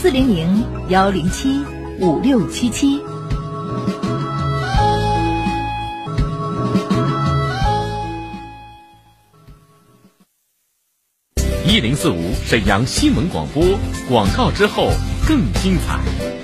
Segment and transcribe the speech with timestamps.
[0.00, 1.60] 四零零幺零七
[1.98, 3.02] 五六七七。
[11.66, 13.60] 一零四五沈阳新闻广播
[14.08, 14.88] 广告之后
[15.26, 16.37] 更精彩。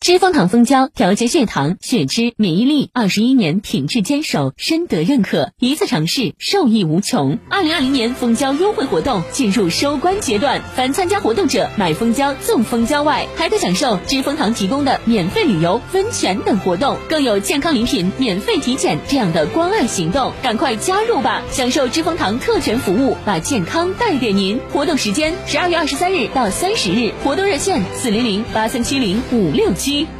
[0.00, 5.52] 知蜂糖蜂胶调节血糖、血脂、免疫力，二十一年品质坚守，深得认可。
[5.58, 7.38] 一次尝试，受益无穷。
[7.50, 20.32] 二零二零年蜂胶优惠活动进入收官阶段，凡参加活动者买蜂胶送蜂胶外，还可享受知蜂糖提供的免费旅游、温泉等活动，更有健康礼品、免费体检这样的关爱行动。
[20.42, 24.58] 赶快加入吧，享受知蜂糖特权服务，把健康带给您。
[24.72, 29.89] 活动时间十二月二十三日到三十日，活动热线四零零八三七零五六七。
[29.90, 30.19] see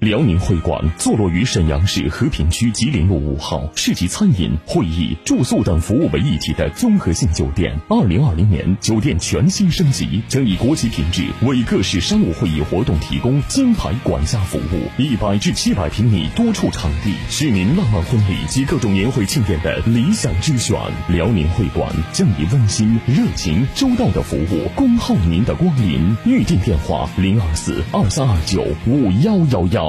[0.00, 7.74] 辽宁会馆坐落于沈阳市和平区吉林路五号，是集餐饮、会议、住宿等服务为一体的综合性酒店。
[7.88, 15.02] 二零二零年，酒店全新升级，将以国际品质为各式商务会议活动提供金牌管家服务。
[15.02, 20.78] 一百至七百平米多处场地，是您浪漫婚礼及各种年会庆典的理想之选。
[21.08, 26.14] 辽宁会馆将以温馨、热情、周到的服务恭候您的光临。
[26.26, 29.85] 预订电话：零二四二三二九五幺幺幺。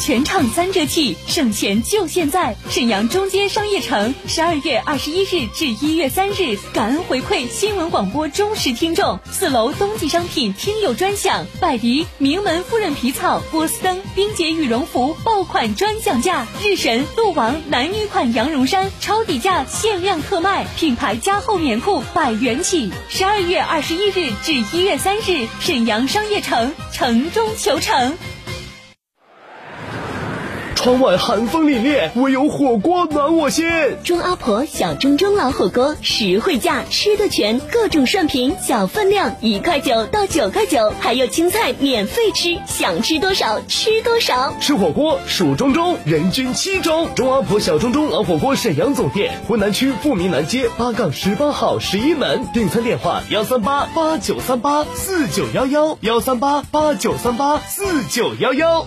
[0.00, 2.54] 全场三折起，省钱就现在！
[2.70, 9.18] 沈阳中街商业城，十二月二十一日至一月三日，感恩回馈新闻广播忠实听众。
[9.30, 22.92] 四楼冬季商品听友专享，百迪名门夫人皮草、波司登、冰洁羽绒服爆款专享价，日神、鹿王男女款羊绒衫超底价限量特卖，品牌加厚棉裤百元起。
[23.08, 28.16] 十二月二十一日至一月三日，沈阳商业城，城中求成。
[30.78, 33.66] 窗外寒风凛冽，唯有火锅暖我心。
[34.04, 44.54] 钟阿婆小钟钟老火锅，实惠价，吃得全，各种涮品，小分量，一块九到九块九，还有青菜免费吃，想吃多少吃多少。
[44.60, 47.12] 吃火锅数钟钟，人均七钟。
[47.16, 52.46] 钟阿婆小钟钟老火锅沈阳总店，浑南区富民南街八杠十八号十一门。
[52.54, 58.86] 订餐电话：幺三八八九三八四九幺幺，幺三八八九三八四九幺幺。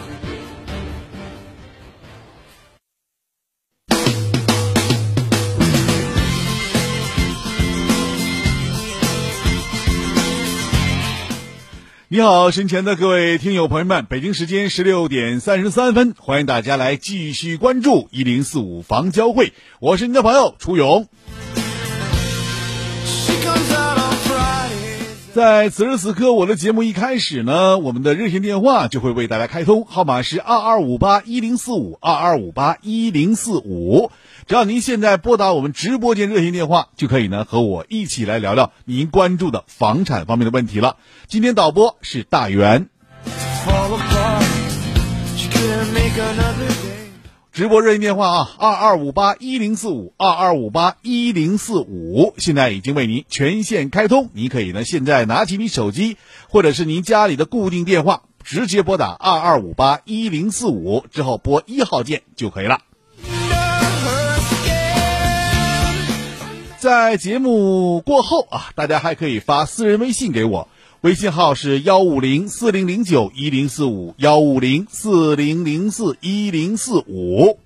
[12.13, 21.07] 你好，身前的各位听友朋友们，北京时间十六点三十三分，欢迎大家来继续关注一零四五房交会，我是您的朋友楚勇。
[25.33, 34.11] 在此时此刻，我的节目一开始呢，我们的热线电话就会为大家开通，号码是二二五八一零四五二二五八一零四五。
[34.45, 40.97] 只要您现在拨打我们直播间热线电话，就可以呢和我一起来聊聊您关注的房产方面的问题了。
[41.27, 42.89] 今天导播是大元，
[47.53, 54.29] 直播热线电话啊，二二五八一零四五二二五八一零四五，现在已经为您全线开通。
[54.31, 56.15] 您可以呢现在拿起你手机
[56.47, 62.79] 或者是您家里的固定电话，直接拨打二二五八一零四五之后拨一号键就可以了。
[66.77, 70.69] 在节目过后啊，大家还可以发私人微信给我，
[71.01, 77.57] 微信号是幺五零四零零九一零四五幺五零四零零四一零四五。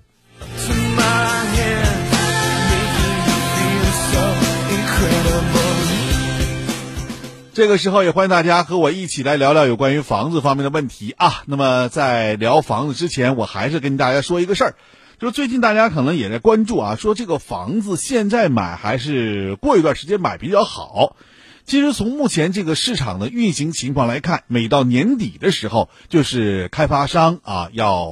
[7.52, 11.42] 这个时候也欢迎大家和我一起来聊聊有关于房子方面的问题啊。
[11.44, 14.76] 那么在聊房子之前，我还是跟大家说一个事儿。
[15.18, 21.16] 就最近大家可能也在关注啊，说这个房子现在买还是过一段时间买比较好。
[21.66, 28.08] 其实从目前这个市场的运行情况来看，每到年底的时候，就是开发商啊要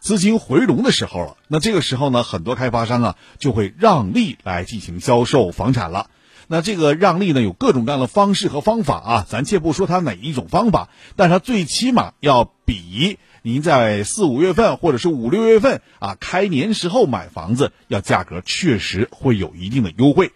[0.00, 1.38] 资金回笼的时候了。
[1.48, 6.10] 那这个时候呢，很多开发商啊就会让利来进行销售房产了。
[6.46, 20.32] 那这个让利呢，有各种各样的方式和方法啊，咱且不说它哪一种方法，但它最起码要比您在四五月份或者是五六月份啊开年时候买房子，要价格确实会有一定的优惠。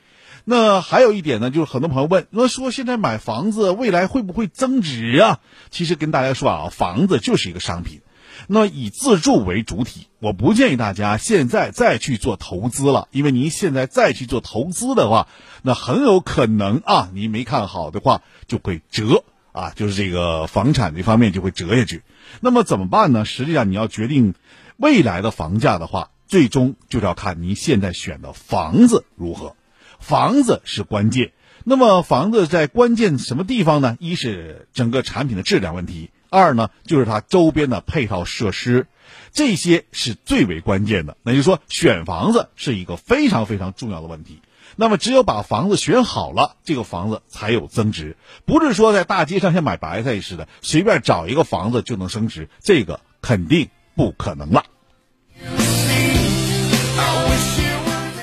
[0.50, 5.40] 那还有一点呢，就是很多朋友问，那说现在买房子未来会不会增值啊？
[5.68, 8.00] 其实跟大家说啊，房子就是一个商品，
[8.46, 15.28] 那以自住为主体，我不建议大家现在再去做投资了，因为您现在再去做投资的话，
[15.60, 22.02] 那很有可能啊，您没看好的话就会折啊，就是这个房产这方面就会折下去。
[22.40, 23.26] 那么怎么办呢？
[23.26, 24.32] 实际上你要决定
[24.78, 29.54] 未来的房价的话，最终就是要看您现在选的房子如何。
[29.98, 31.32] 房子是关键，
[31.64, 33.96] 那么房子在关键什么地方呢？
[34.00, 38.86] 一是整个产品的质量问题，二呢就是它周边的配套设施，
[39.32, 41.16] 这些是最为关键的。
[41.22, 44.40] 那就是说，选房子是一个非常非常重要的问题。
[44.76, 48.16] 那么只有把房子选好了，这个房子才有增值。
[48.44, 54.64] 不是说在大街上像买白菜似的，随便找一个房子就能升值，这个肯定不可能了。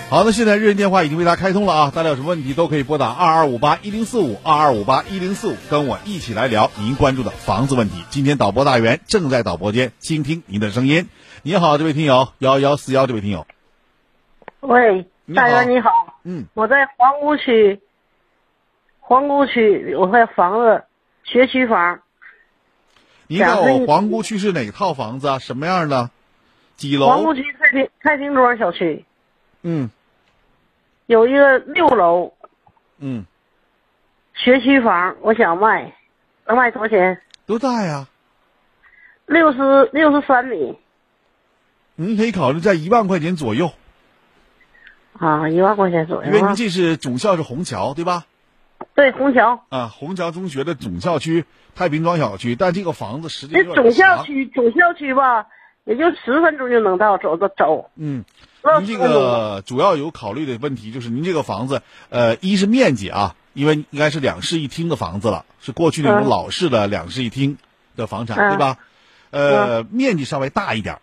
[0.08, 1.92] 好，那现在热线电话已经为大家开通了啊！
[1.94, 8.04] 大家有什么问题都可以拨打二二五八一零四五二二五八一零四五，跟我一起来聊您关注的房子问题。
[8.12, 11.10] 今天导播大员正在导播间倾听您的声音。
[11.42, 13.48] 你好，这位听友幺幺四幺，这位听友。
[14.60, 15.90] 喂，大员你好，
[16.24, 17.82] 嗯，我在皇姑区，
[19.00, 20.84] 皇姑区我在房子
[21.24, 22.00] 学区房。
[23.26, 25.40] 你告诉我皇姑区是哪套房子啊？
[25.40, 26.12] 什么样的？
[26.76, 27.08] 几楼？
[27.08, 29.04] 皇姑区太平太平庄小区。
[29.68, 29.90] 嗯。
[31.08, 32.34] 有一个六楼，
[32.98, 33.26] 嗯，
[34.34, 35.96] 学区房，我想卖，
[36.48, 37.22] 能卖多少钱？
[37.46, 38.08] 多大呀？
[39.28, 40.80] 六十六十三米。
[41.96, 43.72] 您可以考虑在一万块钱左右。
[45.20, 46.28] 啊，一万块钱左右。
[46.28, 48.26] 因为您这是总校是虹桥，对吧？
[48.96, 49.64] 对，虹桥。
[49.70, 51.46] 啊，虹桥中学的总校区
[51.76, 55.46] 太平庄小区，但这个房子实际这总校区，总校区吧，
[55.84, 57.92] 也就十分钟就能到，走走走。
[57.96, 58.26] 嗯。
[58.80, 67.58] 您这个主要有考虑的问题就是，您这个房子，呃，一是面积啊，因为应该是两室一厅的房子了，是过去那种老式的两室一厅
[67.96, 68.78] 的房产，对吧？
[69.30, 71.00] 呃，面积稍微大一点。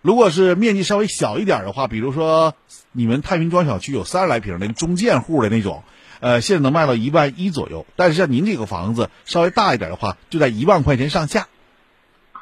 [0.00, 2.54] 如果是面积稍微小一点的话，比如说
[2.92, 5.82] 你们太平庄小区有三十来平的中建户的那种，
[6.20, 7.86] 呃，现在能卖到一万一左右。
[7.96, 11.48] 但是像您这个房子稍微大一点的话，就在一万块钱上下。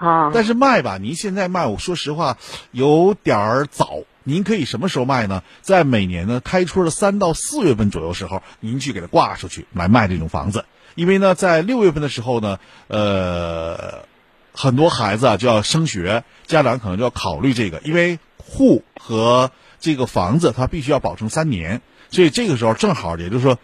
[0.03, 2.37] 啊，但是卖吧，您现在卖，我说实话
[2.73, 4.01] 有点儿早。
[4.25, 5.45] 您可以什么时候卖呢？
[5.61, 10.65] 在每年呢开春的三到四月份左右时候，您去给它挂出去来卖这种房子。
[10.97, 12.59] 因为呢，在六月份的时候呢，
[12.89, 14.05] 呃，
[14.53, 23.57] 很多孩子啊就要升学，家长可能就要考虑这个，因为户和这个房子它必须要保证三年，所以这个时候正好，也就是说，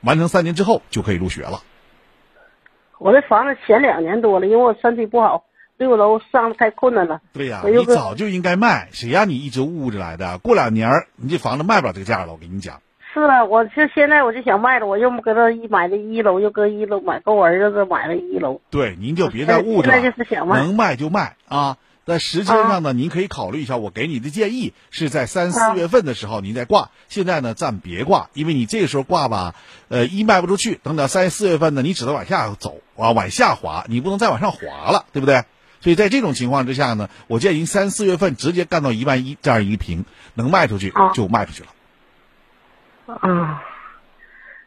[0.00, 1.60] 完成三年之后就可以入学了。
[2.98, 5.44] 我这房子前两年多了，因为我身体不好。
[5.76, 7.20] 六楼上太困难了。
[7.32, 10.38] 对呀，你早就应该卖，谁让你一直捂着来的？
[10.38, 12.80] 过两年你这房子卖不了这个价了，我跟你讲。
[13.12, 18.60] 是啊，我就现在我就想卖了，我又搁这一买的一楼，又搁一楼买，给我儿子这买了一楼。
[18.70, 19.94] 对，您就别再捂着了。
[19.94, 21.78] 现在就是想卖，能卖就卖啊。
[22.04, 26.90] 在时间上呢，您可以考虑一下，我给你的建议是在三四月份的时候您再挂。
[27.08, 29.56] 现在呢，暂别挂，因为你这个时候挂吧，
[29.88, 35.42] 呃，一卖不出去，等到三四月份呢，你只能往下走啊，往下滑，你不能再往上滑了，对不对？
[35.86, 41.68] 所以在这种情况之下呢，我建议您三四月份直接干到一万一这样一平，能卖出去就卖出去了。
[43.14, 43.62] 啊，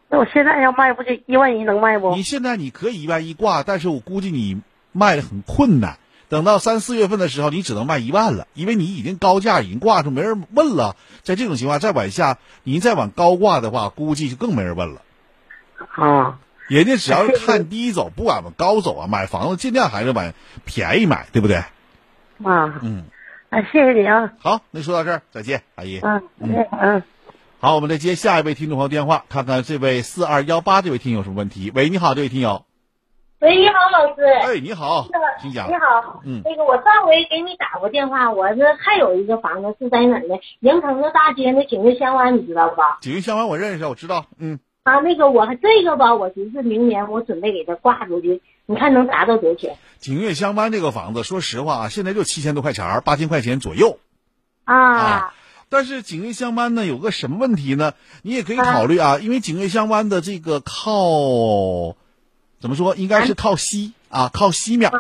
[0.07, 2.15] 那我现在要卖不就一万一能卖不？
[2.15, 4.61] 你现在你可以一万一挂，但是我估计你
[4.93, 5.97] 卖的很困难。
[6.29, 10.95] 等到三四月份的时候，你只能卖一万了，因为你已经高价已经挂出，没人问了。
[11.23, 15.01] 在这种情况再往下，您再往高挂的话，估计就更没人问了。
[15.97, 16.39] 啊。
[16.69, 19.07] 人家只要是看低走，不管往高走啊！
[19.07, 20.33] 买房子尽量还是往
[20.65, 21.57] 便宜买，对不对？
[21.57, 23.05] 啊，嗯，
[23.49, 24.31] 啊，谢谢你啊！
[24.39, 25.99] 好，那说到这儿，再见，阿姨。
[26.03, 27.03] 嗯嗯嗯。
[27.59, 31.71] 好，我们再接下一位听众朋友电话，看看这位四二幺八这位听友什么问题？
[31.73, 32.65] 喂，你好，这位听友。
[33.39, 34.23] 喂，你好，老师。
[34.23, 35.07] 哎，你好，
[35.41, 35.67] 请讲。
[35.67, 40.35] 你好，嗯，那个我上回给你打过电话，我这还有一个房子是在哪呢？
[40.59, 42.99] 迎城的大街那景瑞香湾，你知道吧？
[43.01, 44.59] 景瑞香湾我认识，我知道，嗯。
[44.89, 49.77] 啊，那个我这个吧，我寻思明年我准备给它挂出去，你看能达到多少钱？
[49.99, 53.99] 景悦香湾这个房子，说实话啊，现在就七千多块钱八千块钱左右。
[54.63, 55.31] 啊。
[55.71, 57.93] 但是景悦香湾呢，有个什么问题呢？
[58.23, 61.95] 你也可以考虑啊，因为景悦香湾的这个靠，
[62.59, 62.95] 怎么说？
[62.95, 64.91] 应该是靠西啊，靠西面，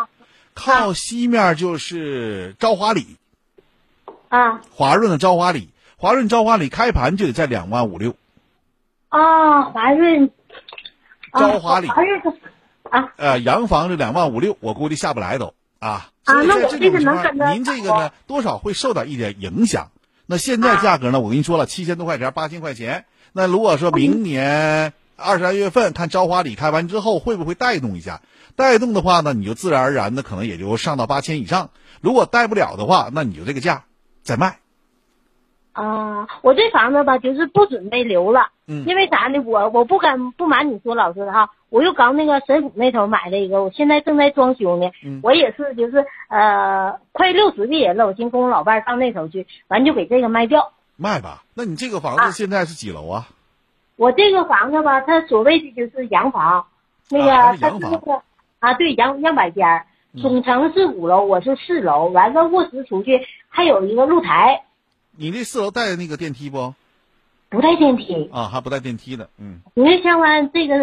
[0.53, 3.17] 靠西面就是朝华里，
[4.27, 8.13] 啊华润的朝华里，华润朝华里开盘就得在两万五六，
[9.09, 10.31] 啊，华润，
[11.31, 12.21] 啊朝华里华润
[12.89, 16.09] 啊呃，洋房是两万五六，我估计下不来都啊。
[16.25, 19.89] 啊那我这个能跟着您这个呢，多少会受到一点影响。
[20.25, 21.19] 那现在价格呢？
[21.19, 23.05] 我跟你说了，七千多块钱，八千块钱。
[23.33, 28.21] 那如果说明年二三月份看朝华里开完之后，会不会带动一下？
[28.55, 31.71] 带动的话呢，你就自然而然的可能也就上到八千以上。
[32.01, 33.85] 如果带不了的话，那你就这个价
[34.21, 34.59] 再卖。
[35.71, 39.39] 啊，我这房子吧，就是不准备留了，嗯因为啥呢？
[39.45, 44.91] 我我不敢不瞒你说，老师哈，我又刚那个神府那头买了一个，我现在正在装修呢。
[45.03, 50.71] 嗯我也是，就是呃，快六十的人了，我寻跟我老伴儿到那头去，完就给这个卖掉。
[50.95, 51.43] 卖吧。
[51.55, 53.27] 那你这个房啊子现在是几楼啊？
[53.95, 56.67] 我这个房子吧，它所谓的就是洋房，
[57.09, 58.21] 那个、它是那个
[58.59, 59.83] 啊，对，洋样板间
[60.21, 64.63] 总层是五楼，我是四楼，完了卧室出去还有一个露台，
[65.17, 66.73] 你这四楼带那个电梯不？
[67.49, 68.29] 不带电梯。
[68.31, 69.29] 啊，还不带电梯的。
[69.39, 70.77] 嗯因为相关这个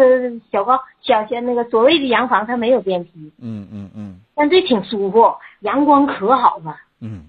[0.51, 6.77] 小高小些那个所谓的洋房，它没有电梯，嗯嗯嗯但这挺舒服，阳光可好了。
[6.99, 7.25] 嗯。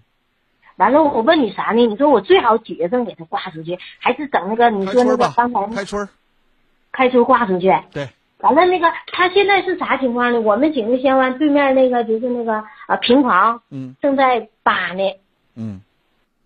[0.76, 1.86] 完了，我问你啥呢？
[1.86, 6.08] 你说我最好几月份给它挂出去，还是等那个你说那个刚才，开春。
[6.92, 7.72] 开春挂出去？
[7.92, 8.08] 对。
[8.38, 10.40] 完了，那个他现在是啥情况呢？
[10.40, 15.02] 我们景岳乡湾对面那个就是那个啊平房，嗯正在扒呢。
[15.56, 15.80] 嗯。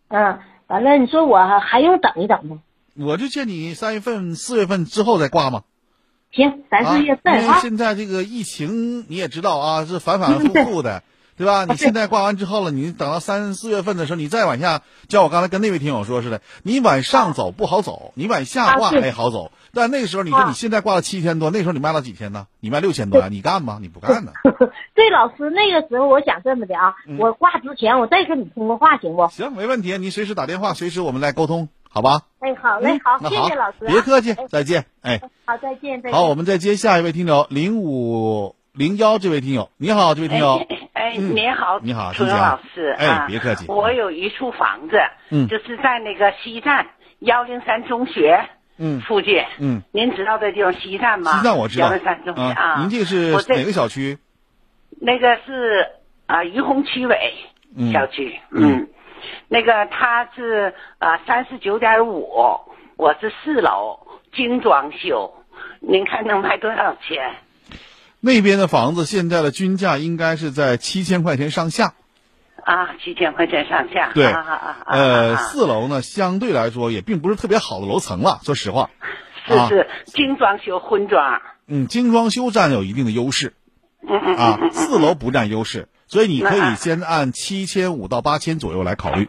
[0.09, 2.59] 嗯，完了，你说我还用等一等吗？
[2.95, 5.63] 我就建议三月份、四月份之后再挂嘛。
[6.31, 7.41] 行，三四月啊、份啊。
[7.41, 11.03] 因为现在这个疫情你也知道啊，是反反复复的，
[11.37, 11.65] 对吧？
[11.67, 19.53] 你现在挂完之后了，你等到三四月份的时候，你再往下，像我刚才跟那位听友说似的，你往上走不好走，你往下挂还好走。
[19.75, 22.47] 但那个时候你说啊你现在挂了七千多，那时候你卖了几千呢？
[22.61, 23.29] 你卖六千多呀？
[23.31, 23.79] 你干吗？
[23.81, 24.33] 你不干呢？
[24.95, 29.29] 对，老师，那个时候我想这么的啊，嗯我挂之前我再跟你通个话，行不？
[29.29, 32.23] 行，没问题，你随时打电话，随时我们来沟通，好吧？
[32.41, 35.21] 哎，好嘞，好，谢那好谢老师啊、别客气哎，再见，哎。
[35.45, 36.13] 好，再见，再见。
[36.13, 41.37] 好，我们再接下一位听友零五零幺这位听友，你好，这位听友，哎，嗯。
[41.37, 42.39] 你好，你好楚请讲。
[42.39, 43.67] 荣老师，哎啊别客气。
[43.69, 44.97] 我有一处房子，
[45.31, 45.47] 嗯。
[45.49, 46.87] 就是在那个西站
[47.19, 49.03] 幺零三中学嗯。
[49.03, 51.37] 附近，嗯，您知道这地方西站吗？
[51.37, 51.89] 西站我知道。
[51.89, 54.19] 幺零三中学啊，您这个是哪个小区？
[54.99, 55.87] 那个是
[56.27, 57.35] 啊于洪区委
[57.77, 57.93] 嗯。
[57.93, 58.79] 小区，嗯。
[58.79, 58.89] 嗯，
[59.49, 62.29] 那个他是啊三十九点五，
[62.97, 64.01] 我是四楼
[64.35, 65.35] 精装修，
[65.81, 67.35] 您看能卖多少钱？
[68.21, 71.95] 那边的房子现在的均价应该是在七千块钱上下。
[72.65, 74.13] 啊，七千块钱上下。
[74.15, 78.91] 对，啊啊啊啊呃，啊四楼呢相对来说也并不是特别好的楼层了，说实话。
[79.49, 81.43] 啊是是精装修混装。
[81.67, 83.55] 嗯，精装修占有一定的优势
[84.07, 89.27] 嗯嗯啊四楼不占优势，所以你可以先按七千五到八千左右来考虑。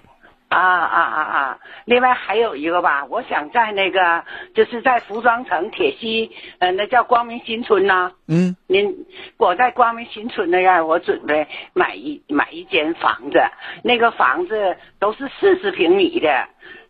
[0.50, 1.58] 啊啊啊啊！
[1.86, 4.24] 另外还有一个吧，我想在那个
[4.54, 9.06] 就是在服装城铁西，呃，那叫光明新村呐、嗯您，
[9.38, 13.40] 我在光明新村那样，我准备买一买一间房子，
[13.82, 16.30] 那个房子都是四十平米的，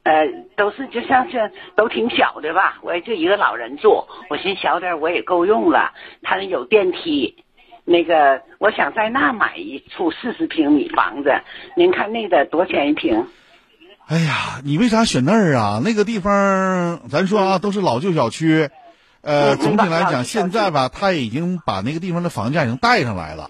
[0.01, 7.42] 呃，都是就像是都挺小的吧，我也就一个老人住，我寻小点我也够用了，它有电梯。
[7.85, 11.31] 那个，我想在那买一处四十平米房子，
[11.75, 13.27] 您看那个多少钱一平？
[14.05, 15.81] 哎呀，你为啥选那儿啊？
[15.83, 18.69] 那个地方，咱说啊，都是老旧小区。
[19.21, 23.49] 呃，嗯总体来讲，现在吧，他已经把那个地方的房价已经带上来了，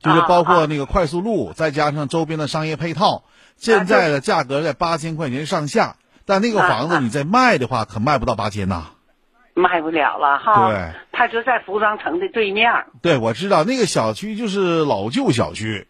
[0.00, 3.22] 就是包括那个快速路，再加上周边的商业配套，
[3.56, 5.96] 现在的价格在八千块钱上下。
[6.26, 8.86] 但那个房子你再卖的话，可卖不到八千呐。
[9.54, 10.70] 卖不了了哈。
[10.70, 15.88] 对，他就在服装城的对面儿对，我知道那个小区就是老旧小区，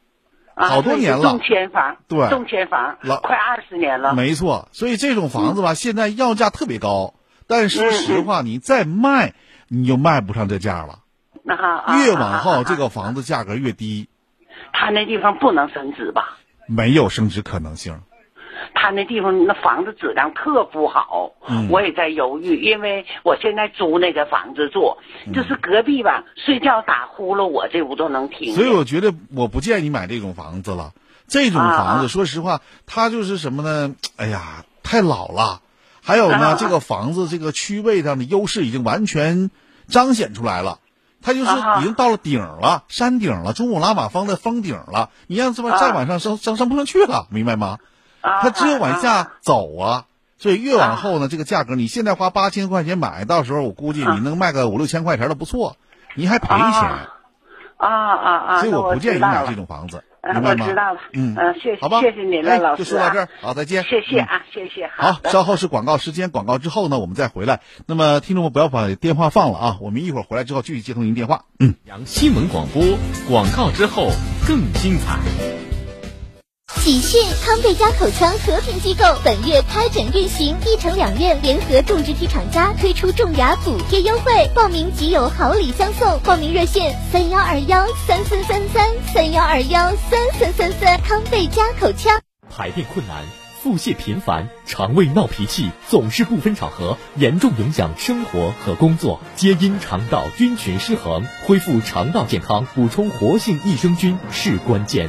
[0.54, 4.14] 啊，好多年了动迁房，对动迁房，老快二十年了。
[4.14, 4.68] 没错。
[4.72, 7.14] 所以这种房子吧，现在要价特别高，
[7.46, 9.34] 但说实话，你再卖，
[9.68, 11.00] 你就卖不上这价了。
[11.42, 14.08] 那哈，啊越往后，这个房子价格越低，
[14.72, 16.38] 他那地方不能升值吧？
[16.66, 18.00] 没有升值可能性。
[18.84, 24.98] 他那地方那房子质量特不好，嗯我也在犹豫，因为我现在租那个房子住，
[25.32, 28.54] 就是隔壁吧，睡觉打呼噜，我这屋都能听。
[28.54, 30.92] 所以我觉得我不建议你买这种房子了。
[31.26, 33.94] 这种房子，啊说实话，它就是什么呢？
[34.16, 35.62] 哎呀，太老了。
[36.02, 39.50] 还有呢， 啊这个房子这个区位上的优势已经完全
[39.88, 40.78] 彰显出来了。
[41.22, 45.08] 它就是啊已经到了顶了，山顶了，珠穆朗玛峰的峰顶了。
[45.26, 47.78] 你让这么啊再往上升，升升不上去了，明白吗？
[48.24, 50.04] 啊它只有往下走啊。
[50.36, 55.76] 所以越往后呢，这个价格，你现在花八千块钱买，到时候我估计你能卖个五六千块钱都不错，
[56.16, 56.58] 你还赔钱。
[57.76, 58.60] 啊啊啊！
[58.60, 60.64] 所以我不建议买这种房子，呃明白吗？
[60.64, 62.84] 我知道了，嗯呃，谢好吧，谢谢您了，哎老师啊。
[62.84, 63.82] 就说到这儿，好，再见。
[63.84, 64.90] 谢谢嗯啊，谢谢。
[64.96, 67.60] 好，的稍后是广告时间，广告之后呢，我们再回来。
[67.86, 71.44] 那么，听众们不要把电话放了啊，我们一会儿回来之后继续接通您电话。
[71.58, 72.82] 嗯，阳新闻广播
[73.28, 74.08] 广告之后
[74.46, 75.63] 更精彩。
[76.84, 77.18] 喜讯！
[77.42, 86.20] 康贝佳口腔和平机构本月开诊运行，一城两院联合种植体厂家推出种牙补贴优惠，报名即有好礼相送。
[86.20, 91.00] 报名热线：三幺二幺三三三三三幺二幺三三三三。
[91.00, 92.20] 康贝佳口腔。
[92.54, 93.24] 排便困难、
[93.62, 101.24] 腹泻频繁、肠胃闹脾气，总是不分场合，严重影响生活和工作，皆因肠道菌群失衡。
[101.46, 105.08] 恢复肠道健康，补充活性益生菌是关键。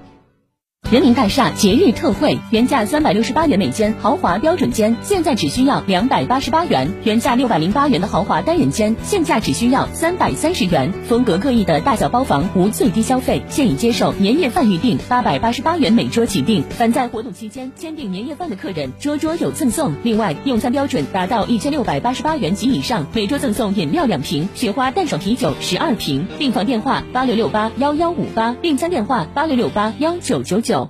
[0.91, 10.91] 人民大厦节日特惠，原价三百六十八元每间豪华标准间，现在只需要两百八十八元；原价六百零八元的豪华单人间，现价只需要三百三十元。
[11.07, 16.61] 风格各异的大小包房无最低消费，现已接受年夜饭预订，八百八十八元每桌起订。
[16.71, 19.93] 凡在活动期间签订年夜饭的客人，桌桌有赠送。
[20.03, 26.27] 另外，用餐标准达到一千六百八十八元及以上，每桌赠送饮料两瓶，雪花淡爽啤酒十二瓶。
[26.37, 30.80] 订房电话八六六八幺幺五八，订餐电话八六六八幺九九九。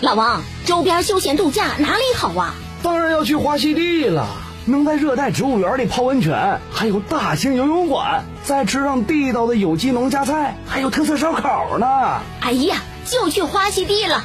[0.00, 2.54] 老王，周边休闲度假哪里好啊？
[2.84, 4.28] 当然要去花溪地了，
[4.64, 11.86] 能在热带植物园里泡温泉，还有大型游泳馆，再吃上地道的有机农家菜，还有特色烧烤呢。
[12.40, 14.24] 哎呀，就去花溪地了。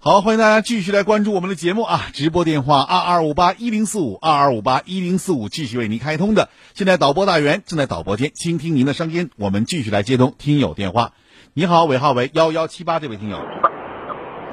[0.00, 2.02] 好，欢迎大家继续来关注我们的节目啊！
[2.12, 6.50] 直播电话二二五八一零四五二二五八一零四五继续为您开通的。
[6.72, 11.10] 现在导播大员正在导播间倾听您的声音，我们继续来接通听友电话。
[11.52, 13.38] 你好，尾号为幺幺七八，这位听友。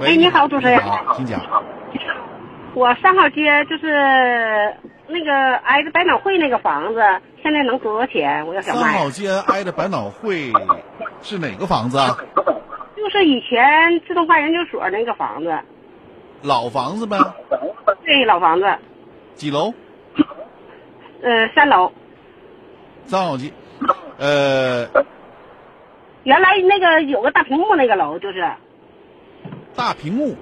[0.02, 0.80] 喂，哎，你好，主持人。
[0.80, 1.40] 好，请讲。
[2.74, 4.76] 我三号街就是
[5.08, 7.00] 那个挨着百脑汇那个房子，
[7.44, 8.48] 现在能多少钱？
[8.48, 8.82] 我要想卖。
[8.82, 10.52] 三号街挨着百脑汇
[11.22, 12.18] 是哪个房子啊？
[13.06, 15.56] 就是以前自动化研究所那个房子，
[16.41, 17.15] 老房子呗。
[18.04, 18.65] 对，老房子。
[19.36, 19.72] 几楼？
[21.22, 21.91] 呃，三楼。
[23.06, 23.52] 三号街，
[24.18, 24.88] 呃，
[26.24, 28.44] 原来那个有个大屏幕那个楼就是。
[29.76, 30.36] 大屏幕。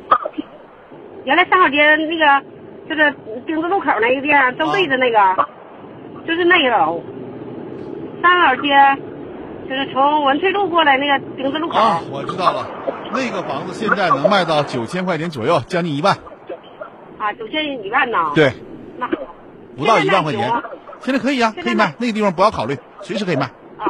[1.26, 2.45] 原来三号街那个
[2.88, 3.13] 就是
[3.45, 5.49] 丁字路口那个地方正对着那个，啊、
[6.26, 7.04] 就是那个楼。
[8.21, 8.69] 三号街。
[9.67, 12.67] 就是从文翠路过来那个丁字路口啊，我知道了，
[13.13, 16.17] 那个房子现在能卖到九千块钱左右，将近一万。
[17.17, 18.17] 啊，九千一万呢？
[18.36, 18.52] 对，
[18.97, 19.08] 那
[19.78, 20.52] 不到一万块钱，
[20.99, 23.45] 现在可以啊，可以卖，那个地方不要考虑，随时可以卖。
[23.78, 23.88] 啊，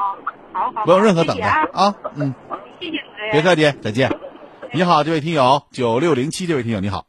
[0.53, 2.33] 好好，不用任何等待啊，啊，嗯，
[2.79, 2.99] 谢谢，
[3.31, 4.11] 别客气，再见。
[4.71, 7.05] 你好，这位听友九六零七，这位听友你好。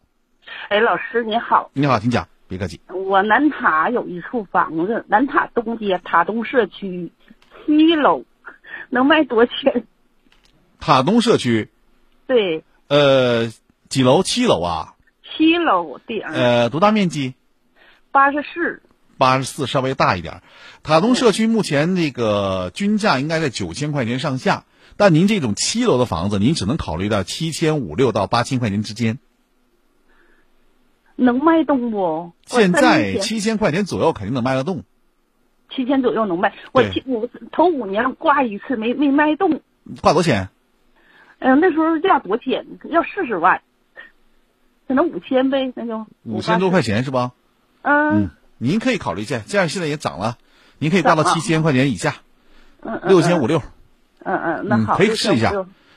[0.68, 1.70] 哎，老师你好。
[1.74, 2.26] 你好，请讲。
[2.46, 2.80] 别客气。
[2.88, 7.10] 我南塔有一处房子，南塔东街塔东社区
[7.64, 8.22] 七楼，
[8.90, 9.86] 能卖多钱？
[10.80, 11.70] 塔东社区，
[12.26, 13.50] 对，呃，
[13.88, 14.22] 几楼？
[14.22, 14.94] 七楼啊？
[15.22, 16.20] 七楼顶。
[16.22, 17.34] 呃，多大面积？
[18.10, 18.82] 八十四。
[19.16, 20.42] 八十四，稍微大一点。
[20.82, 24.64] 塔东社区目前这个均价应该在九千块钱上下，
[24.96, 29.18] 但您这种七楼的房子，您只能考虑到七千五六到八千块钱之间。
[31.16, 32.32] 能卖动不？
[32.46, 34.82] 现在七千块钱左右肯定能卖得动。
[35.74, 39.60] 七千左右能卖，我我头五年挂一次没没卖动。
[40.00, 40.48] 挂多少钱？
[41.38, 42.66] 嗯，那时候价多少钱？
[42.84, 43.60] 要四十万，
[44.88, 47.32] 可能五千呗，那就五千多块钱是吧？
[47.82, 48.30] 嗯。
[48.56, 50.38] 您可以考虑一下，这样现在也涨了，
[50.78, 52.14] 您可以挂到七千块钱以下，
[52.80, 53.60] 嗯六千五六，
[54.22, 55.52] 嗯嗯，那好，可以试一下，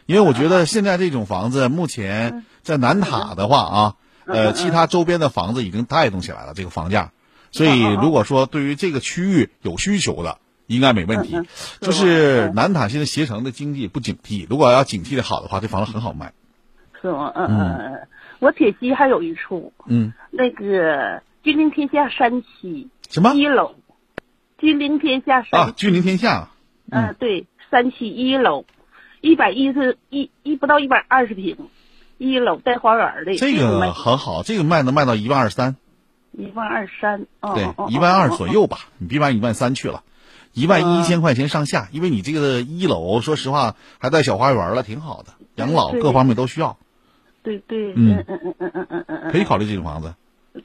[0.08, 7.12] 因为我觉得现在这种房子目前在南塔的话啊，呃，其他周边的房子已经带动起来了这个房价，
[7.52, 11.40] 所以如果说对于这个区域有需求的， 应该没问题。
[11.82, 16.34] 就是南塔现在携程的经济不警惕，如果要警惕的好的话，这房子很好卖。
[17.02, 17.32] 是吗？
[17.36, 18.08] 嗯嗯嗯，
[18.40, 21.22] 我铁西还有一处，嗯，那个。
[21.44, 23.76] 君临天下三期什么一楼？
[24.58, 25.74] 君临天下三啊！
[25.78, 26.50] 君临天下，
[26.92, 28.66] 嗯，对，三期一楼，
[29.22, 31.70] 一百一十一一不到一百二十平，
[32.18, 33.38] 一楼带花园的。
[33.38, 35.78] 这个很好，这个卖能卖到一万二三。
[36.38, 40.04] 一万二三，对，一万二左右吧，你别往一万三去了，
[40.54, 46.78] 一万一千块钱上下，因为你这个一楼，说实话还带小花园了，挺好的，养老各方面都需要。
[47.42, 50.14] 对对，嗯嗯嗯嗯嗯嗯嗯，可以考虑这种房子。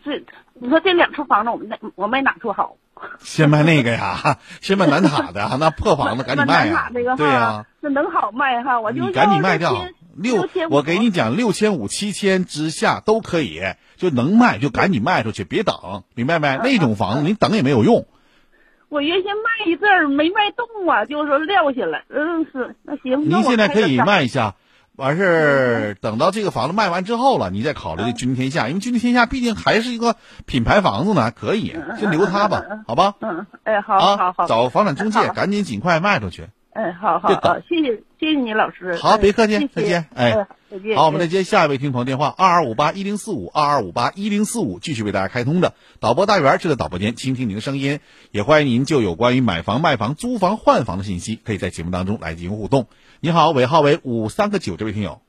[0.04, 0.22] 这，
[0.54, 2.76] 你说这两处房子，我们那我卖哪处好？
[3.20, 6.90] 先卖那个呀， 先卖南塔的，那破房子 赶紧卖呀！
[7.16, 8.78] 对呀，那能好卖哈？
[8.80, 9.72] 我就你赶紧卖掉
[10.22, 13.60] 六，我给你讲六千五、七千之下都可以，
[13.96, 16.58] 就能卖就赶紧卖出去，别等，明白没？
[16.62, 18.06] 那种房子你等也没有用。
[18.88, 22.04] 我原先卖一阵儿没卖动啊，就是说撂下来。
[22.08, 23.28] 嗯，是那行。
[23.28, 24.54] 您现在可以卖一下。
[24.94, 33.14] 完事儿，等到这个房子卖完之后了，你再考虑君临天下，因为君临天下毕竟还是一个品牌房子呢，可以先留它吧，好吧？
[33.22, 36.48] 嗯，哎，好，好，好，找房产中介，赶紧尽快卖出去。
[36.74, 38.94] 哎，好好好，谢谢，谢谢你老师。
[38.94, 40.06] 好，别客气，再见。
[40.14, 40.96] 哎，再见。
[40.96, 47.98] 好，我们再接下一位听众朋友电话，二二五八一零四五，二二五八一零四五，继续为大家开通的导播大元就在导播间，倾听您的声音，
[48.30, 52.86] 也欢迎您就有关于买房、卖房、租房、换房的信息，可以在节目当中来进行互动。
[53.18, 55.20] 你好，尾号为五三个九，这位听友。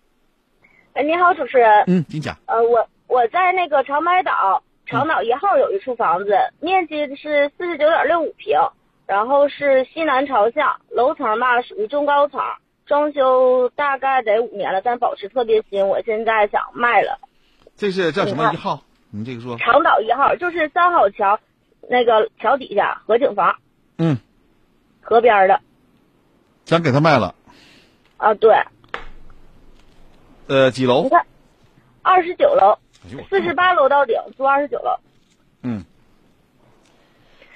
[0.93, 1.86] 哎，你好，主持人。
[1.88, 2.38] 嗯，请讲。
[2.45, 8.56] 呃，我我在那个长白岛长岛一号有一处房子，面积是四十九点六五平，
[9.08, 12.39] 然后是西南朝向，楼层吧属于中高层，
[12.85, 15.87] 装修大概得五年了，但保持特别新。
[15.87, 17.19] 我现在想卖了。
[17.75, 18.83] 这是叫什么一号？
[19.09, 19.57] 你这个说。
[19.57, 21.39] 长岛一号就是三好桥，
[21.89, 23.55] 那个桥底下河景房。
[23.97, 24.17] 嗯。
[25.01, 25.59] 河边的。
[26.65, 27.35] 想给他卖了。
[28.17, 28.55] 啊，对。
[30.47, 31.03] 呃，几楼？
[31.03, 31.25] 你看，
[32.01, 32.77] 二十九楼，
[33.29, 34.97] 四十八楼到顶，租二十九楼。
[35.61, 35.85] 嗯。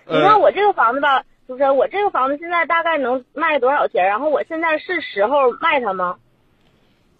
[0.09, 4.05] 你看我这个房子吧，主持人，我这个房子现在大概能卖多少钱？
[4.05, 6.17] 然后我现在是时候卖它吗？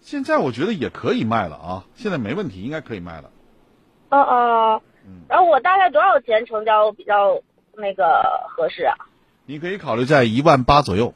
[0.00, 3.30] 现在我觉得也可以卖了啊，现在没问题，应该可以卖了。
[4.10, 4.80] 嗯嗯。
[5.28, 7.40] 然后我大概多少钱成交比较
[7.74, 8.94] 那个合适啊？
[9.46, 11.14] 你可以考虑在一万八左右。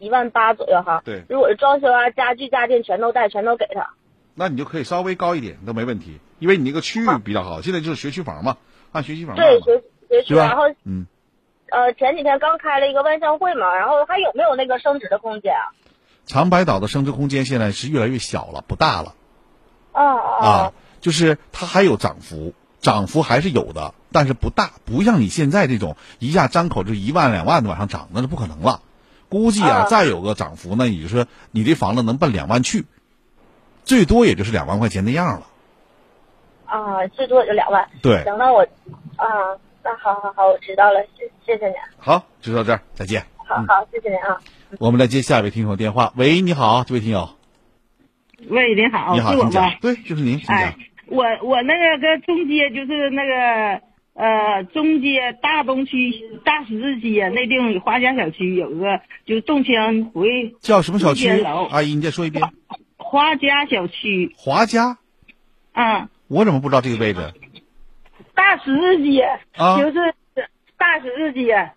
[0.00, 3.90] 一万八左右哈，对，如果是装修啊、家具家电全都带，全都给他，
[4.34, 8.56] 那你就可以稍微高一点都没问题，因为你那个区域比较好，现在就是学区房嘛，
[8.90, 11.06] 按学区房对学学区，然后嗯，
[11.72, 15.72] 呃前几天刚开了一个万象汇嘛，然后还有没有那个升值的空间啊？
[16.26, 19.14] 长白岛的升值空间现在是越来越小了，不大了，
[19.92, 20.04] 啊
[20.40, 28.82] 啊，就是它还有涨幅，涨幅还是有的，但是不大，不像你现在这种一下张口就一万两万的往上涨，那是不可能了。
[29.28, 32.84] 估计啊，再有个涨幅呢，也就是说你这房子能奔两万去，
[33.84, 35.46] 最多也就是两万块钱那样了。
[36.66, 37.88] 啊，最多也就两万。
[38.02, 38.22] 对。
[38.24, 38.62] 行，那我
[39.16, 39.26] 啊，
[39.84, 41.74] 那好好好，我知道了，谢谢谢您。
[41.98, 43.24] 好，就到这儿，再见。
[43.36, 44.40] 好好，谢谢您啊。
[44.78, 46.12] 我们来接下一位听众电话。
[46.16, 47.28] 喂，你好，这位听友。
[48.48, 49.74] 喂，你好，你好，是我吗？
[49.80, 50.74] 对，就是您，请讲。
[51.06, 53.82] 我我那个在中街，就是那个。
[54.14, 55.96] 呃，中街大东区
[56.44, 61.30] 大十字街那地方有华家小区，有个就是动迁回叫什么小区？
[61.70, 62.44] 阿姨，你再说一遍。
[62.98, 64.30] 华家小区。
[64.36, 64.98] 华家。
[65.72, 66.10] 嗯。
[66.28, 67.32] 我怎么不知道这个位置？
[68.52, 69.22] 大十字街。
[69.56, 69.80] 啊。
[69.80, 70.14] 就是
[70.76, 71.70] 大十字街。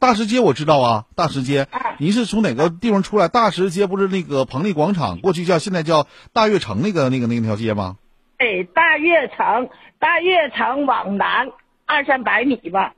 [0.00, 1.68] 大石街我知道啊，大石街。
[1.98, 3.28] 您是从哪个地方出来？
[3.28, 7.98] 大石街不是那个彭丽广场，过去叫现在叫大悦城那个那个那条街吗？
[8.36, 9.68] 对，大悦城，
[10.00, 11.50] 大悦城往南
[11.86, 12.94] 二三百米吧，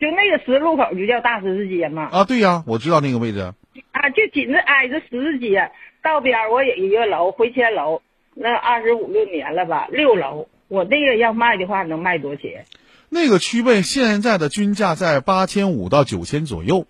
[0.00, 2.08] 就那个十字路口就叫大十字街嘛。
[2.12, 3.52] 啊，对呀，我知道那个位置。
[3.92, 5.70] 啊，就紧着挨着十字街，
[6.02, 8.02] 道边我有一个楼，回迁楼，
[8.34, 12.64] 那二十五六年了吧，六楼，我那个要卖的话能卖多少钱？
[13.08, 16.86] 那个区位现在的均价在八千五到九千左右。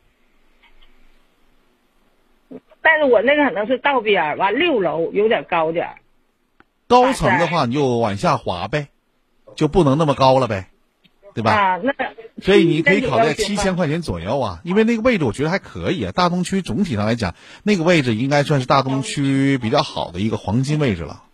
[2.81, 5.95] 但是我那个可能是道边儿，完六楼有点高点儿。
[6.87, 8.89] 高层的话，你就往下滑呗，
[9.57, 10.69] 就不能那么高了呗，
[11.35, 11.51] 对吧？
[11.51, 11.93] 啊，那
[12.41, 16.13] 所以你可以考虑七千块钱左右啊，因为那个位置我觉得还可以啊。
[16.13, 17.35] 大东区总体上来讲，
[17.65, 21.25] 那个位置应该算是大东区比较好的一个黄金位置了。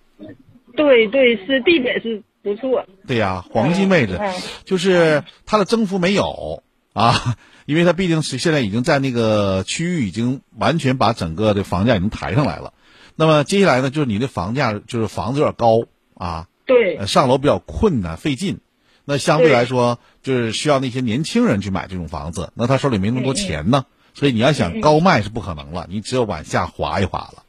[0.74, 2.84] 对对，是地点是不错。
[3.06, 4.20] 对呀，黄金位置，
[4.64, 12.74] 就是它的增幅没有啊， 因为它毕竟是现在已经在那个区域已经完全把整个的房价已经抬上来了。
[13.14, 18.60] 那么接下来呢，就是你的房价就是房子有点高啊，对，上楼比较困难费劲，
[19.04, 27.42] 那相对来说就是需要那些年轻人去买这种房子，那他手里没那么多钱呢，所以你要想高卖是不可能了，你只有往下滑一滑了。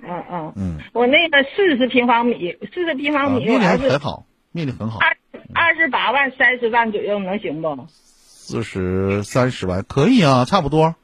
[0.00, 0.52] 嗯嗯。
[0.56, 4.98] 嗯，我那个四十平方米，四十平方米，还很好，面积很好。
[4.98, 5.16] 二
[5.54, 7.86] 二十八万、三十万左右能行不？
[7.88, 10.94] 四十三十万可以啊，差不多，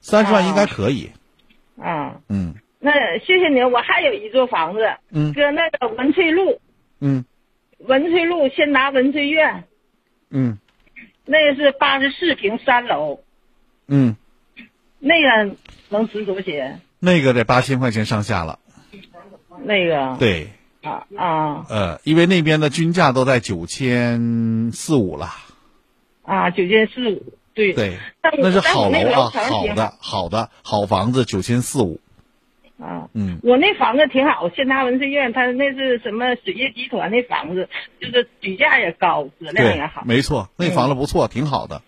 [0.00, 1.10] 三十万应该可以。
[1.80, 2.54] 啊，嗯。
[2.80, 6.60] 那谢谢您，我还有一座房子，嗯，搁那个文翠路，
[7.00, 7.24] 嗯，
[7.78, 9.64] 文翠路先拿文翠苑，
[10.30, 10.58] 嗯，
[11.24, 13.18] 那个是八十四平三楼，
[13.88, 14.14] 嗯，
[15.00, 15.56] 那个
[15.88, 16.80] 能值多少钱？
[17.00, 18.60] 那个得八千块钱上下了，
[19.64, 20.16] 那个。
[20.20, 20.50] 对，
[20.88, 25.28] 啊啊，呃，因为那边的均价都在九千四五了，
[26.22, 27.72] 啊，九千四五，对。
[27.72, 27.98] 对，
[28.38, 30.28] 那是好楼啊，好的好。
[30.28, 32.00] 的好房子九千四五，
[32.78, 37.68] 啊，嗯，我那房子挺好，现达文萃苑，它那是什么水业集团的房子，
[38.00, 40.02] 就是举价也高，质量也好，。
[40.04, 41.82] 没错，那房子不错，挺好的。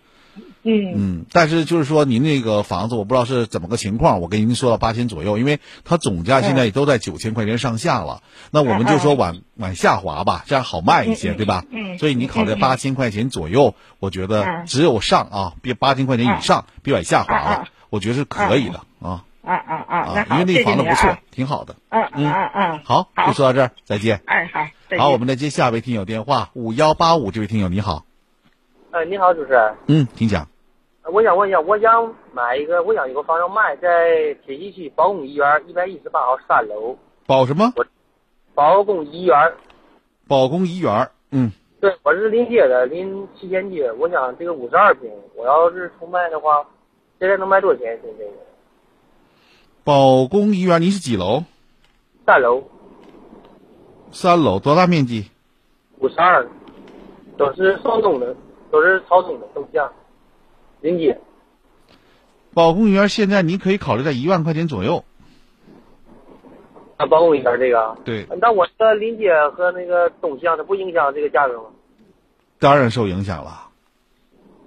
[0.63, 0.93] 嗯。
[0.95, 8.21] 嗯，但是就是说您那个房子，我不知道是怎么个情况，我跟您说到八千左右，因为它总价现在也都在九千块钱上下了。
[8.51, 11.65] 那我们就说往往下滑吧，这样好卖一些，对吧？
[11.71, 19.25] 嗯所以你考虑八千块钱左右，我觉得嗯只有上啊，别八千块钱以上，别往下滑啊了，我觉得是可以的啊。
[19.43, 21.75] 啊啊啊，啊，因，为那房子不错挺好的。
[21.89, 22.51] 嗯嗯嗯。
[22.53, 24.21] 嗯，好，就说到这儿，再见。
[24.25, 24.67] 哎好，
[24.99, 28.05] 好，我们再接下一位听友电话，五幺八五，这位听友你好，
[28.91, 29.73] 呃，你好，主持人。
[29.87, 30.47] 嗯，请讲。
[31.11, 36.97] 呃我想问一下，我想买一个，我想有个房要卖，在铁西区保公医院一百一十八号三楼。
[37.27, 37.73] 保什么？
[38.55, 39.35] 宝公医院。
[40.27, 41.09] 保公医院。
[41.31, 43.91] 嗯，对，我是临街的，临七贤街。
[43.93, 46.65] 我想这个五十二平，我要是重卖的话，
[47.19, 47.99] 现在能卖多少钱？
[48.01, 48.25] 现在
[49.83, 51.43] 宝公医院，您是几楼？
[52.25, 52.63] 三楼
[54.11, 55.29] 三楼，多大面积？
[55.99, 56.47] 五十二，
[57.37, 58.33] 都是双东的，
[58.71, 59.91] 都是朝东的东向，
[60.81, 61.19] 临街。
[62.53, 65.05] 保公园现在您可以考虑在一万块钱左右。
[66.97, 67.97] 啊，宝公医院这个。
[68.03, 68.27] 对。
[68.41, 71.69] 那我这临街和那个东向，它不影响这个价格吗？
[72.59, 73.69] 当然受影响了。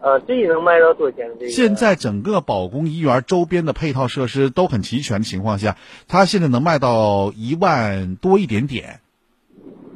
[0.00, 1.31] 呃，这能卖到多少钱？
[1.38, 5.77] 这个现在整个保公医院周边的配套设施都很齐全的情况下，
[6.09, 9.00] 它现在能卖到一万多一点点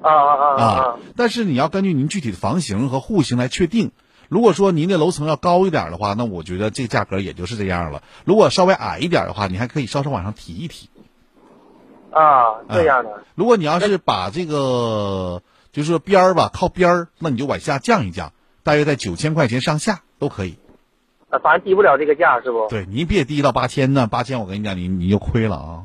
[0.00, 0.98] 啊啊啊啊！
[1.16, 3.90] 但是你要根据您具体的房型和户型来确定。
[4.28, 8.02] 如果说您的楼层要高一点的话，那我觉得这个价格也就是这样了。
[8.24, 10.90] 如果稍微矮一点的话，你还可以稍稍往上提一提。
[12.10, 13.22] 啊，这样的。
[13.34, 20.58] 如果你要是把这个就是说边儿吧靠边儿，那你就往下降一降，大约在九千块钱上下都可以。
[21.30, 22.68] 啊，反正低不了这个价，是不？
[22.68, 25.84] 对，您别低到八千呢，八千我跟你讲，你你就亏了啊。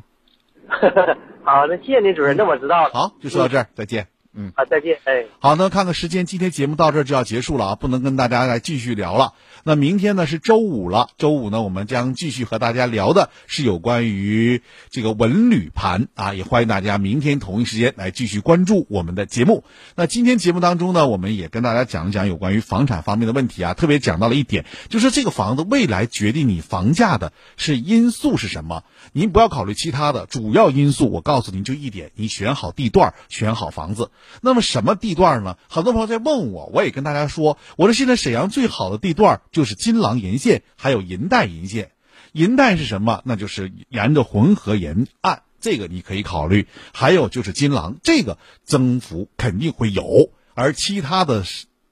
[1.44, 2.90] 好，那谢谢您主任，那我知道了。
[2.94, 4.13] 好，就说到这儿，再见。
[4.36, 5.26] 嗯，好，再见，哎。
[5.40, 9.34] 好，那看看时间，今天节目到这儿就要结束了啊，不能跟大家来继续聊了。
[9.66, 19.64] 那明天呢是周五了，周五呢我们将继续和大家聊的是有关于这个文旅盘啊，也欢迎大家明天同一时间来继续关注我们的节目。
[19.96, 28.84] 那今天节目当中呢，我们也跟大家讲一讲有关于房产方面的问题啊，特别讲到了一点，就是这个房子未来决定你房价的是因素是什么？
[29.14, 34.12] 您不要考虑其他的，主要因素我告诉您就一点，你选好地段，选好房子。
[34.42, 35.58] 那么什么地段呢？
[35.70, 41.92] 很多朋友在问我，我也跟大家说，我说现在沈阳最好的地段就是金廊银线，还有银带银线。
[42.34, 43.22] 银带是什么？
[43.24, 46.68] 那就是沿着浑河沿岸，这个你可以考虑。
[46.94, 51.46] 还有就是金廊，这个增幅肯定会有，而其他的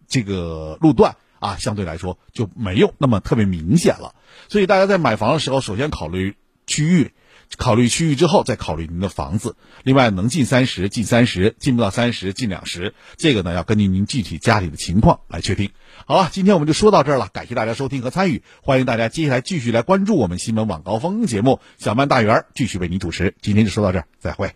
[0.09, 4.15] 这个路段啊，相对来说就没有那么特别明显了。
[4.49, 6.35] 所以大家在买房的时候，首先考虑
[6.67, 7.13] 区域。
[7.57, 9.55] 考虑区域之后再考虑您的房子。
[9.83, 15.71] 另外，能进三十进三十，进不到三十进两十，这个呢要根据您具体家里的情况来确定。
[16.05, 23.35] 好了，今天我们就说到这儿了，感谢大家收听和参与，欢迎大家接下来继续来关注我们新闻晚高峰节目，小曼大圆继续为您主持。
[23.41, 24.51] 今天就说到这儿，再会。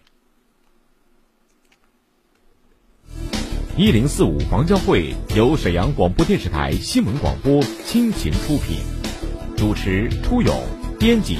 [3.77, 8.77] 一零四五房交会由沈阳广播电视台新闻广播倾情出品，
[9.57, 10.57] 主持初勇，
[10.97, 11.37] 编辑。